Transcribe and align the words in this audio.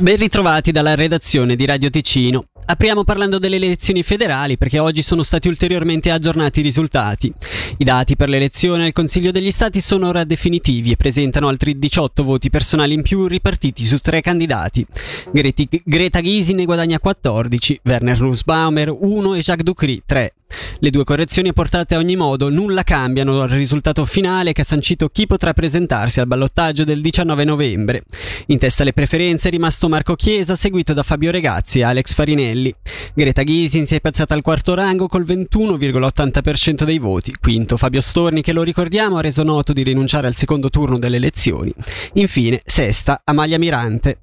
Ben 0.00 0.16
ritrovati 0.16 0.72
dalla 0.72 0.94
redazione 0.94 1.56
di 1.56 1.66
Radio 1.66 1.90
Ticino. 1.90 2.49
Apriamo 2.70 3.02
parlando 3.02 3.40
delle 3.40 3.56
elezioni 3.56 4.04
federali 4.04 4.56
perché 4.56 4.78
oggi 4.78 5.02
sono 5.02 5.24
stati 5.24 5.48
ulteriormente 5.48 6.12
aggiornati 6.12 6.60
i 6.60 6.62
risultati. 6.62 7.32
I 7.78 7.82
dati 7.82 8.14
per 8.14 8.28
l'elezione 8.28 8.84
al 8.84 8.92
Consiglio 8.92 9.32
degli 9.32 9.50
Stati 9.50 9.80
sono 9.80 10.06
ora 10.06 10.22
definitivi 10.22 10.92
e 10.92 10.96
presentano 10.96 11.48
altri 11.48 11.80
18 11.80 12.22
voti 12.22 12.48
personali 12.48 12.94
in 12.94 13.02
più 13.02 13.26
ripartiti 13.26 13.84
su 13.84 13.98
tre 13.98 14.20
candidati. 14.20 14.86
Greti, 15.32 15.68
Greta 15.84 16.20
Gysi 16.20 16.54
ne 16.54 16.64
guadagna 16.64 17.00
14, 17.00 17.80
Werner 17.82 18.20
Nussbaumer 18.20 18.96
1 19.00 19.34
e 19.34 19.40
Jacques 19.40 19.64
Ducry 19.64 20.02
3. 20.06 20.34
Le 20.80 20.90
due 20.90 21.04
correzioni 21.04 21.50
apportate 21.50 21.94
a 21.94 21.98
ogni 21.98 22.16
modo 22.16 22.50
nulla 22.50 22.82
cambiano 22.82 23.40
al 23.40 23.48
risultato 23.48 24.04
finale 24.04 24.52
che 24.52 24.62
ha 24.62 24.64
sancito 24.64 25.08
chi 25.08 25.26
potrà 25.26 25.52
presentarsi 25.52 26.20
al 26.20 26.26
ballottaggio 26.26 26.84
del 26.84 27.00
19 27.00 27.44
novembre. 27.44 28.02
In 28.46 28.58
testa 28.58 28.82
alle 28.82 28.92
preferenze 28.92 29.48
è 29.48 29.50
rimasto 29.50 29.88
Marco 29.88 30.16
Chiesa, 30.16 30.56
seguito 30.56 30.92
da 30.92 31.02
Fabio 31.02 31.30
Regazzi 31.30 31.80
e 31.80 31.84
Alex 31.84 32.14
Farinelli. 32.14 32.59
Greta 33.14 33.42
Ghisin 33.42 33.86
si 33.86 33.94
è 33.94 34.00
piazzata 34.00 34.34
al 34.34 34.42
quarto 34.42 34.74
rango 34.74 35.06
col 35.06 35.24
21,80% 35.24 36.84
dei 36.84 36.98
voti. 36.98 37.34
Quinto 37.40 37.76
Fabio 37.76 38.00
Storni, 38.00 38.42
che 38.42 38.52
lo 38.52 38.62
ricordiamo, 38.62 39.16
ha 39.16 39.22
reso 39.22 39.42
noto 39.42 39.72
di 39.72 39.82
rinunciare 39.82 40.26
al 40.26 40.34
secondo 40.34 40.70
turno 40.70 40.98
delle 40.98 41.16
elezioni. 41.16 41.72
Infine, 42.14 42.60
sesta 42.64 43.22
Amalia 43.24 43.58
Mirante. 43.58 44.18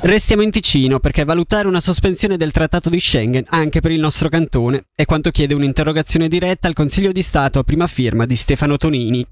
Restiamo 0.00 0.42
in 0.42 0.52
Ticino 0.52 1.00
perché 1.00 1.24
valutare 1.24 1.66
una 1.66 1.80
sospensione 1.80 2.36
del 2.36 2.52
trattato 2.52 2.88
di 2.88 3.00
Schengen 3.00 3.42
anche 3.48 3.80
per 3.80 3.90
il 3.90 3.98
nostro 3.98 4.28
cantone 4.28 4.84
è 4.94 5.04
quanto 5.04 5.32
chiede 5.32 5.54
un'interrogazione 5.54 6.28
diretta 6.28 6.68
al 6.68 6.74
Consiglio 6.74 7.10
di 7.10 7.20
Stato 7.20 7.58
a 7.58 7.64
prima 7.64 7.88
firma 7.88 8.24
di 8.24 8.36
Stefano 8.36 8.76
Tonini. 8.76 9.26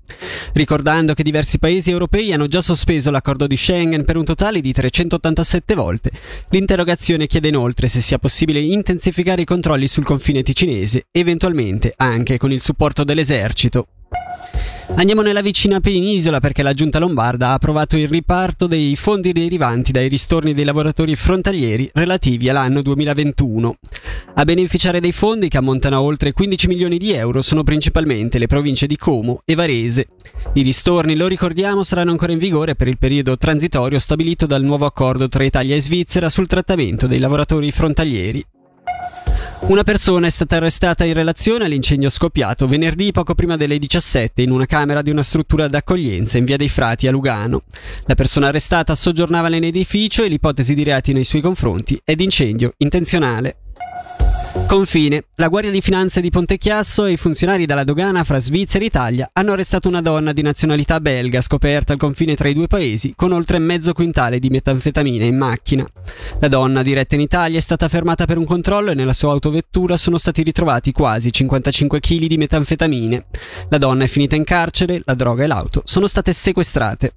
Ricordando 0.53 1.15
che 1.15 1.23
diversi 1.23 1.61
paesi 1.61 1.93
europei 1.93 2.33
hanno 2.33 2.49
già 2.49 2.63
sospeso 2.63 3.13
l'accordo 3.13 3.47
di 3.47 3.57
Schengen 3.57 4.05
per 4.05 4.17
un 4.17 4.25
totale 4.25 4.61
di 4.61 4.73
387 4.73 5.75
volte, 5.77 6.11
l'interrogazione 6.51 7.29
chiede 7.29 7.47
inoltre 7.47 7.87
se 7.87 8.01
sia 8.01 8.19
possibile 8.19 8.59
intensificare 8.59 9.43
i 9.43 9.47
controlli 9.47 9.87
sul 9.87 10.05
confine 10.05 10.43
ticinese, 10.43 11.07
eventualmente 11.13 11.95
anche 11.97 12.39
con 12.39 12.51
il 12.51 12.61
supporto 12.61 13.05
dell'esercito. 13.05 13.87
Andiamo 14.95 15.21
nella 15.21 15.43
vicina 15.43 15.81
penisola 15.81 16.41
perché 16.41 16.63
la 16.63 16.73
giunta 16.73 16.99
lombarda 16.99 17.49
ha 17.49 17.55
approvato 17.55 17.97
il 17.97 18.09
riparto 18.09 18.67
dei 18.67 18.97
fondi 18.97 19.33
derivanti 19.33 19.93
dai 19.93 20.09
ristorni 20.09 20.55
dei 20.55 20.65
lavoratori 20.65 21.15
frontalieri 21.17 21.91
relativi 21.93 22.49
all'anno 22.49 22.81
2021. 22.81 23.77
A 24.37 24.45
beneficiare 24.45 25.01
dei 25.01 25.13
fondi, 25.13 25.49
che 25.49 25.59
ammontano 25.59 25.97
a 25.97 26.03
oltre 26.03 26.33
15 26.33 26.69
milioni 26.69 26.99
di 26.99 27.13
euro, 27.13 27.43
sono 27.43 27.63
principalmente 27.63 28.39
le 28.39 28.47
province 28.47 28.87
di 28.87 28.97
Como 28.97 29.41
e 29.45 29.55
Varese. 29.55 30.07
I 30.55 30.63
ristorni, 30.63 31.17
lo 31.17 31.27
ricordiamo, 31.27 31.83
saranno 31.83 32.13
ancora 32.13 32.33
in 32.33 32.39
vigore 32.39 32.75
per 32.75 32.89
il 32.89 32.97
periodo 32.97 33.37
transitorio 33.37 33.99
stabilito 33.99 34.47
dal 34.47 34.63
nuovo 34.63 34.87
accordo 34.87 35.29
tra 35.29 35.45
Italia 35.45 35.75
e 35.75 35.83
Svizzera 35.83 36.31
sul 36.31 36.47
trattamento 36.47 37.07
dei 37.07 37.19
lavoratori 37.19 37.71
frontalieri. 37.71 38.47
Una 39.59 39.83
persona 39.83 40.27
è 40.29 40.31
stata 40.31 40.57
arrestata 40.57 41.05
in 41.05 41.15
relazione 41.15 41.65
all'incendio 41.65 42.09
scoppiato 42.09 42.69
venerdì 42.69 43.11
poco 43.11 43.35
prima 43.35 43.57
delle 43.57 43.79
17 43.79 44.43
in 44.43 44.51
una 44.51 44.67
camera 44.67 45.03
di 45.03 45.11
una 45.11 45.25
struttura 45.25 45.67
d'accoglienza 45.67 46.39
in 46.39 46.45
via 46.45 46.57
dei 46.57 46.69
Frati 46.69 47.09
a 47.09 47.11
Lugano. 47.11 47.63
La 48.05 48.15
persona 48.15 48.49
arrestata 48.49 48.95
soggiornava 48.95 49.49
nell'edificio 49.49 50.23
e 50.23 50.29
l'ipotesi 50.29 50.75
di 50.75 50.85
reati 50.85 51.13
nei 51.13 51.25
suoi 51.25 51.41
confronti 51.43 52.01
è 52.05 52.15
di 52.15 52.25
incendio 52.25 52.75
intenzionale. 52.77 53.57
Confine. 54.65 55.25
La 55.37 55.49
Guardia 55.49 55.71
di 55.71 55.81
Finanza 55.81 56.21
di 56.21 56.31
Pontechiasso 56.31 57.05
e 57.05 57.13
i 57.13 57.17
funzionari 57.17 57.67
della 57.67 57.85
dogana 57.85 58.25
fra 58.25 58.41
Svizzera 58.41 58.83
e 58.83 58.87
Italia 58.87 59.31
hanno 59.33 59.53
arrestato 59.53 59.89
una 59.89 60.01
donna 60.01 60.33
di 60.33 60.43
nazionalità 60.43 61.01
belga 61.01 61.41
scoperta 61.41 61.93
al 61.93 61.99
confine 61.99 62.35
tra 62.35 62.49
i 62.49 62.55
due 62.55 62.67
paesi 62.67 63.13
con 63.15 63.33
oltre 63.33 63.59
mezzo 63.59 63.93
quintale 63.93 64.39
di 64.39 64.49
metanfetamina 64.49 65.25
in 65.25 65.37
macchina. 65.37 65.87
La 66.41 66.49
donna, 66.49 66.83
diretta 66.83 67.15
in 67.15 67.21
Italia, 67.21 67.59
è 67.59 67.63
stata 67.63 67.89
fermata 67.89 68.25
per 68.25 68.39
un 68.39 68.45
controllo 68.45 68.91
e 68.91 68.95
nella 68.95 69.15
sua 69.15 69.33
autovettura 69.33 69.97
sono 69.97 70.19
stati 70.19 70.43
ritrovati 70.43 70.93
quasi 70.93 71.33
55 71.33 72.01
kg 72.01 72.27
di 72.27 72.37
metanfetamine. 72.37 73.27
La 73.69 73.79
donna 73.79 74.05
è 74.05 74.09
finita 74.09 74.37
in 74.37 74.45
carcere, 74.45 75.03
la 75.05 75.15
droga 75.15 75.45
e 75.45 75.47
l'auto 75.47 75.83
sono 75.85 76.07
state 76.07 76.33
sequestrate. 76.33 77.13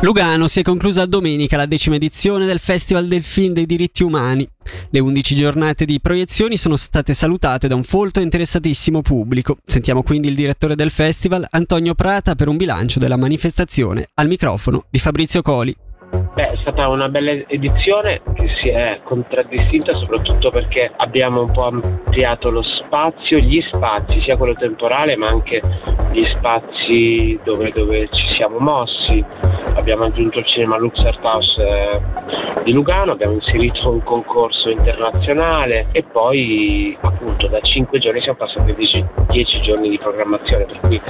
Lugano 0.00 0.46
si 0.46 0.60
è 0.60 0.62
conclusa 0.62 1.06
domenica 1.06 1.56
la 1.56 1.64
decima 1.64 1.96
edizione 1.96 2.44
del 2.44 2.58
Festival 2.58 3.08
del 3.08 3.22
Film 3.22 3.54
dei 3.54 3.64
diritti 3.64 4.02
umani. 4.02 4.46
Le 4.90 5.00
11 5.00 5.34
giornate 5.34 5.86
di 5.86 6.00
proiezioni 6.00 6.58
sono 6.58 6.76
state 6.76 7.14
salutate 7.14 7.66
da 7.66 7.74
un 7.74 7.82
folto 7.82 8.20
e 8.20 8.22
interessatissimo 8.22 9.00
pubblico. 9.00 9.56
Sentiamo 9.64 10.02
quindi 10.02 10.28
il 10.28 10.34
direttore 10.34 10.76
del 10.76 10.90
festival, 10.90 11.46
Antonio 11.48 11.94
Prata, 11.94 12.34
per 12.34 12.48
un 12.48 12.58
bilancio 12.58 12.98
della 12.98 13.16
manifestazione 13.16 14.10
al 14.14 14.28
microfono 14.28 14.84
di 14.90 14.98
Fabrizio 14.98 15.40
Coli. 15.40 15.74
Beh, 16.36 16.50
è 16.50 16.56
stata 16.56 16.86
una 16.88 17.08
bella 17.08 17.30
edizione 17.46 18.20
che 18.34 18.46
si 18.60 18.68
è 18.68 19.00
contraddistinta 19.04 19.94
soprattutto 19.94 20.50
perché 20.50 20.92
abbiamo 20.94 21.40
un 21.40 21.50
po' 21.50 21.64
ampliato 21.64 22.50
lo 22.50 22.60
spazio, 22.62 23.38
gli 23.38 23.58
spazi, 23.62 24.20
sia 24.20 24.36
quello 24.36 24.52
temporale 24.52 25.16
ma 25.16 25.28
anche 25.28 25.62
gli 26.12 26.22
spazi 26.36 27.40
dove, 27.42 27.72
dove 27.72 28.10
ci 28.12 28.34
siamo 28.34 28.58
mossi. 28.58 29.24
Abbiamo 29.76 30.04
aggiunto 30.04 30.40
il 30.40 30.44
cinema 30.44 30.76
Lux 30.76 31.02
Art 31.04 31.24
House 31.24 31.58
eh, 31.58 32.00
di 32.66 32.72
Lugano, 32.72 33.12
abbiamo 33.12 33.34
inserito 33.34 33.88
un 33.88 34.02
concorso 34.02 34.70
internazionale 34.70 35.86
e 35.92 36.02
poi 36.02 36.98
appunto 37.00 37.46
da 37.46 37.60
5 37.60 38.00
giorni 38.00 38.20
siamo 38.20 38.38
passati 38.38 38.72
a 38.72 38.74
10 39.30 39.60
giorni 39.62 39.88
di 39.88 39.96
programmazione, 39.98 40.64
per 40.64 40.80
cui 40.80 41.00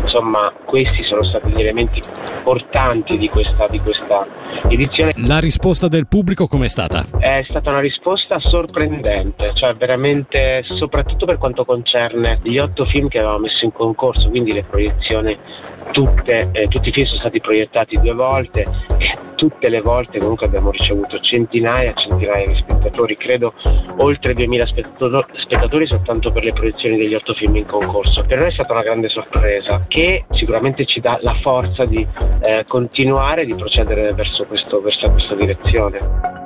insomma 0.00 0.50
questi 0.64 1.04
sono 1.04 1.22
stati 1.22 1.50
gli 1.50 1.60
elementi 1.60 2.00
portanti 2.42 3.18
di 3.18 3.28
questa, 3.28 3.68
di 3.68 3.78
questa 3.80 4.26
edizione. 4.68 5.10
La 5.26 5.38
risposta 5.38 5.86
del 5.86 6.06
pubblico 6.08 6.46
com'è 6.46 6.68
stata? 6.68 7.04
È 7.18 7.44
stata 7.46 7.68
una 7.68 7.80
risposta 7.80 8.38
sorprendente, 8.40 9.52
cioè 9.52 9.74
veramente 9.74 10.64
soprattutto 10.66 11.26
per 11.26 11.36
quanto 11.36 11.66
concerne 11.66 12.38
gli 12.42 12.56
otto 12.56 12.86
film 12.86 13.08
che 13.08 13.18
avevamo 13.18 13.40
messo 13.40 13.66
in 13.66 13.72
concorso, 13.72 14.30
quindi 14.30 14.54
le 14.54 14.64
proiezioni 14.64 15.36
tutte, 15.90 16.48
eh, 16.52 16.68
tutti 16.68 16.88
i 16.88 16.92
film 16.92 17.06
sono 17.06 17.20
stati 17.20 17.40
proiettati 17.40 18.00
due 18.00 18.14
volte 18.14 18.66
e 18.98 19.11
tutte 19.42 19.68
le 19.68 19.80
volte 19.80 20.20
comunque 20.20 20.46
abbiamo 20.46 20.70
ricevuto 20.70 21.18
centinaia 21.18 21.90
e 21.90 21.94
centinaia 21.96 22.46
di 22.46 22.54
spettatori, 22.54 23.16
credo 23.16 23.54
oltre 23.96 24.34
2000 24.34 24.66
spettatori 24.66 25.84
soltanto 25.88 26.30
per 26.30 26.44
le 26.44 26.52
proiezioni 26.52 26.96
degli 26.96 27.14
otto 27.14 27.34
film 27.34 27.56
in 27.56 27.66
concorso. 27.66 28.24
Per 28.24 28.38
noi 28.38 28.50
è 28.50 28.52
stata 28.52 28.72
una 28.72 28.82
grande 28.82 29.08
sorpresa 29.08 29.84
che 29.88 30.26
sicuramente 30.30 30.86
ci 30.86 31.00
dà 31.00 31.18
la 31.22 31.34
forza 31.42 31.84
di 31.84 32.06
eh, 32.44 32.64
continuare, 32.68 33.44
di 33.44 33.54
procedere 33.56 34.12
verso, 34.12 34.44
questo, 34.44 34.80
verso 34.80 35.10
questa 35.10 35.34
direzione. 35.34 36.41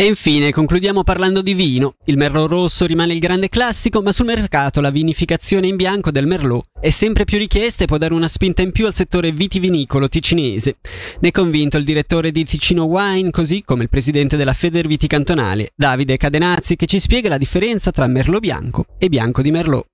E 0.00 0.06
infine 0.06 0.50
concludiamo 0.50 1.04
parlando 1.04 1.42
di 1.42 1.52
vino. 1.52 1.96
Il 2.06 2.16
Merlot 2.16 2.48
rosso 2.48 2.86
rimane 2.86 3.12
il 3.12 3.18
grande 3.18 3.50
classico, 3.50 4.00
ma 4.00 4.12
sul 4.12 4.24
mercato 4.24 4.80
la 4.80 4.88
vinificazione 4.88 5.66
in 5.66 5.76
bianco 5.76 6.10
del 6.10 6.26
Merlot 6.26 6.68
è 6.80 6.88
sempre 6.88 7.24
più 7.24 7.36
richiesta 7.36 7.84
e 7.84 7.86
può 7.86 7.98
dare 7.98 8.14
una 8.14 8.26
spinta 8.26 8.62
in 8.62 8.72
più 8.72 8.86
al 8.86 8.94
settore 8.94 9.30
vitivinicolo 9.30 10.08
ticinese. 10.08 10.78
Ne 11.20 11.28
è 11.28 11.30
convinto 11.30 11.76
il 11.76 11.84
direttore 11.84 12.32
di 12.32 12.46
Ticino 12.46 12.84
Wine, 12.84 13.30
così 13.30 13.62
come 13.62 13.82
il 13.82 13.90
presidente 13.90 14.38
della 14.38 14.54
Federviti 14.54 15.06
cantonale, 15.06 15.72
Davide 15.76 16.16
Cadenazzi, 16.16 16.76
che 16.76 16.86
ci 16.86 16.98
spiega 16.98 17.28
la 17.28 17.36
differenza 17.36 17.90
tra 17.90 18.06
Merlot 18.06 18.40
bianco 18.40 18.86
e 18.96 19.10
bianco 19.10 19.42
di 19.42 19.50
Merlot. 19.50 19.84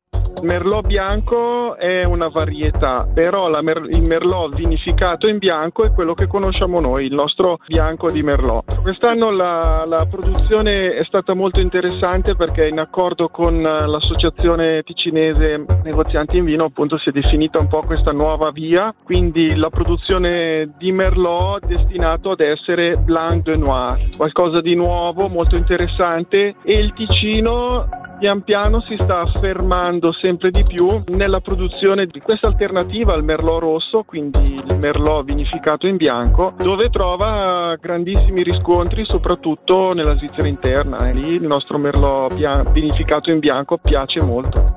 Merlot 0.42 0.86
bianco 0.86 1.76
è 1.76 2.04
una 2.04 2.28
varietà, 2.28 3.08
però 3.12 3.48
mer- 3.62 3.88
il 3.88 4.02
Merlot 4.02 4.54
vinificato 4.54 5.28
in 5.28 5.38
bianco 5.38 5.84
è 5.84 5.92
quello 5.92 6.14
che 6.14 6.26
conosciamo 6.26 6.78
noi, 6.78 7.06
il 7.06 7.14
nostro 7.14 7.58
bianco 7.66 8.10
di 8.10 8.22
Merlot. 8.22 8.80
Quest'anno 8.80 9.30
la, 9.30 9.84
la 9.86 10.06
produzione 10.06 10.94
è 10.94 11.04
stata 11.04 11.34
molto 11.34 11.60
interessante 11.60 12.36
perché 12.36 12.68
in 12.68 12.78
accordo 12.78 13.28
con 13.28 13.60
l'associazione 13.60 14.82
ticinese 14.82 15.64
negozianti 15.82 16.36
in 16.36 16.44
vino 16.44 16.64
appunto 16.66 16.98
si 16.98 17.08
è 17.08 17.12
definita 17.12 17.58
un 17.58 17.68
po' 17.68 17.80
questa 17.80 18.12
nuova 18.12 18.50
via, 18.50 18.94
quindi 19.02 19.56
la 19.56 19.70
produzione 19.70 20.74
di 20.76 20.92
Merlot 20.92 21.66
destinato 21.66 22.32
ad 22.32 22.40
essere 22.40 22.96
Blanc 22.96 23.42
de 23.42 23.56
Noir, 23.56 23.98
qualcosa 24.16 24.60
di 24.60 24.74
nuovo, 24.74 25.28
molto 25.28 25.56
interessante 25.56 26.54
e 26.62 26.78
il 26.78 26.92
Ticino 26.92 28.04
pian 28.18 28.42
piano 28.42 28.80
si 28.80 28.96
sta 28.98 29.20
affermando 29.20 30.12
sempre 30.12 30.50
di 30.50 30.64
più 30.64 30.86
nella 31.08 31.40
produzione 31.40 32.06
di 32.06 32.20
questa 32.20 32.46
alternativa 32.46 33.12
al 33.12 33.24
merlot 33.24 33.60
rosso, 33.60 34.02
quindi 34.04 34.54
il 34.54 34.78
merlot 34.78 35.24
vinificato 35.24 35.86
in 35.86 35.96
bianco, 35.96 36.54
dove 36.56 36.88
trova 36.88 37.76
grandissimi 37.80 38.42
riscontri 38.42 39.04
soprattutto 39.04 39.92
nella 39.92 40.16
Svizzera 40.16 40.48
interna 40.48 41.08
e 41.08 41.12
lì 41.12 41.34
il 41.34 41.46
nostro 41.46 41.78
merlot 41.78 42.34
vinificato 42.72 43.30
in 43.30 43.38
bianco 43.38 43.76
piace 43.78 44.22
molto. 44.22 44.74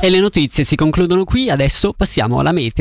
E 0.00 0.10
le 0.10 0.20
notizie 0.20 0.64
si 0.64 0.76
concludono 0.76 1.24
qui, 1.24 1.50
adesso 1.50 1.92
passiamo 1.92 2.40
alla 2.40 2.52
meteo. 2.52 2.76